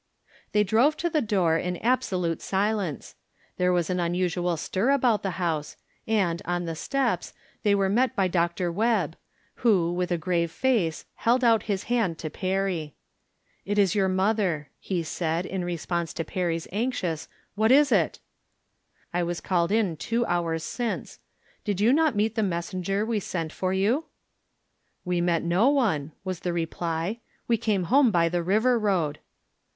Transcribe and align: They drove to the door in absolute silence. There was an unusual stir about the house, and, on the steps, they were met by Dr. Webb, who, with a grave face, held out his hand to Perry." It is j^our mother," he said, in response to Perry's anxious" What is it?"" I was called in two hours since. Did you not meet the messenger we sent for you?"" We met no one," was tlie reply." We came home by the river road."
They 0.53 0.63
drove 0.63 0.97
to 0.97 1.11
the 1.11 1.21
door 1.21 1.59
in 1.59 1.77
absolute 1.77 2.41
silence. 2.41 3.13
There 3.57 3.71
was 3.71 3.87
an 3.91 3.99
unusual 3.99 4.57
stir 4.57 4.89
about 4.89 5.21
the 5.21 5.37
house, 5.37 5.77
and, 6.07 6.41
on 6.43 6.65
the 6.65 6.73
steps, 6.75 7.35
they 7.61 7.75
were 7.75 7.87
met 7.87 8.15
by 8.15 8.27
Dr. 8.27 8.71
Webb, 8.71 9.15
who, 9.61 9.93
with 9.93 10.11
a 10.11 10.17
grave 10.17 10.49
face, 10.49 11.05
held 11.17 11.43
out 11.43 11.61
his 11.69 11.83
hand 11.83 12.17
to 12.17 12.31
Perry." 12.31 12.95
It 13.63 13.77
is 13.77 13.93
j^our 13.93 14.09
mother," 14.11 14.69
he 14.79 15.03
said, 15.03 15.45
in 15.45 15.63
response 15.63 16.13
to 16.13 16.23
Perry's 16.25 16.67
anxious" 16.71 17.27
What 17.53 17.71
is 17.71 17.91
it?"" 17.91 18.17
I 19.13 19.21
was 19.21 19.39
called 19.39 19.71
in 19.71 19.97
two 19.97 20.25
hours 20.25 20.63
since. 20.63 21.19
Did 21.63 21.79
you 21.79 21.93
not 21.93 22.15
meet 22.15 22.33
the 22.33 22.41
messenger 22.41 23.05
we 23.05 23.19
sent 23.19 23.53
for 23.53 23.71
you?"" 23.71 24.05
We 25.05 25.21
met 25.21 25.43
no 25.43 25.69
one," 25.69 26.13
was 26.23 26.39
tlie 26.39 26.53
reply." 26.55 27.19
We 27.47 27.57
came 27.57 27.83
home 27.83 28.09
by 28.09 28.29
the 28.29 28.41
river 28.41 28.79
road." 28.79 29.19